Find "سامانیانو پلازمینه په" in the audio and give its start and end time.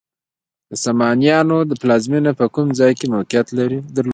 0.85-2.45